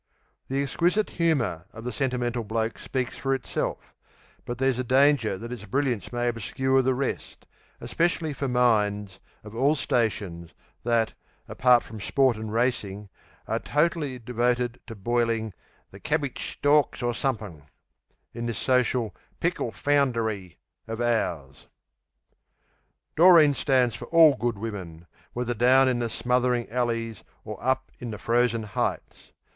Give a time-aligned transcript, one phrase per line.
[0.47, 3.93] The exquisite humour of The Sentimental Bloke speaks for itself;
[4.45, 7.45] but there's a danger that its brilliance may obscure the rest,
[7.79, 11.13] especially for minds, of all stations, that,
[11.47, 13.09] apart from sport and racing,
[13.47, 15.53] are totally devoted to boiling
[15.91, 17.61] "The cabbitch storks or somethink"
[18.33, 20.57] in this social "pickle found ery"
[20.87, 21.67] of ours.
[23.15, 28.09] Doreen stands for all good women, whether down in the smothering alleys or up in
[28.09, 29.31] the frozen heights.